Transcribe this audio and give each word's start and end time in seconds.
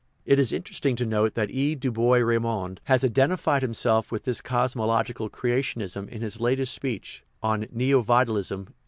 It 0.25 0.39
is 0.39 0.51
interesting 0.51 0.95
to 0.95 1.05
note 1.05 1.35
that 1.35 1.51
E. 1.51 1.75
du 1.75 1.91
Bois 1.91 2.17
Reymond 2.23 2.79
has 2.85 3.03
identified 3.03 3.61
himself 3.61 4.11
with 4.11 4.23
this 4.23 4.41
cosmological 4.41 5.29
creationism 5.29 6.09
in 6.09 6.23
his 6.23 6.41
latest 6.41 6.73
speech 6.73 7.23
(on" 7.43 7.67
Neo 7.71 8.01
vitalism," 8.01 8.61
1894). 8.61 8.73